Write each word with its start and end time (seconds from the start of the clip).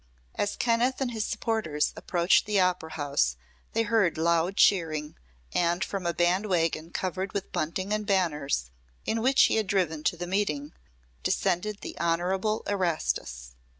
As 0.33 0.55
Kenneth 0.55 0.99
and 0.99 1.11
his 1.11 1.25
supporters 1.27 1.93
approached 1.95 2.47
the 2.47 2.59
Opera 2.59 2.93
House 2.93 3.37
they 3.73 3.83
heard 3.83 4.17
loud 4.17 4.57
cheering, 4.57 5.15
and 5.53 5.83
from 5.83 6.07
a 6.07 6.11
band 6.15 6.47
wagon 6.47 6.89
covered 6.89 7.33
with 7.33 7.51
bunting 7.51 7.93
and 7.93 8.03
banners, 8.03 8.71
in 9.05 9.21
which 9.21 9.43
he 9.43 9.57
had 9.57 9.67
driven 9.67 10.03
to 10.05 10.17
the 10.17 10.25
meeting, 10.25 10.73
descended 11.21 11.81
the 11.81 11.95
Honorable 11.99 12.63
Erastus. 12.65 13.53